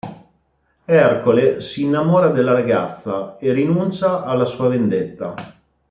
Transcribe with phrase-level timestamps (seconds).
[0.87, 5.35] Ercole si innamora della ragazza e rinuncia alla sua vendetta.